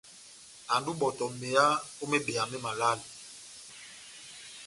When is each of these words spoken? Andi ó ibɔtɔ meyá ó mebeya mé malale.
Andi 0.73 0.89
ó 0.91 0.95
ibɔtɔ 0.97 1.25
meyá 1.39 1.65
ó 2.01 2.03
mebeya 2.09 2.43
mé 2.51 2.57
malale. 2.65 3.05